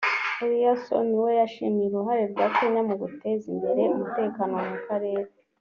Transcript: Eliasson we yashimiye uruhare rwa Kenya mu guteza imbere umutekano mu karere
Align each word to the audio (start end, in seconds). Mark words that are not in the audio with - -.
Eliasson 0.43 1.07
we 1.21 1.31
yashimiye 1.41 1.85
uruhare 1.89 2.23
rwa 2.31 2.47
Kenya 2.55 2.81
mu 2.89 2.95
guteza 3.01 3.45
imbere 3.53 3.81
umutekano 3.95 4.55
mu 4.69 4.77
karere 4.87 5.29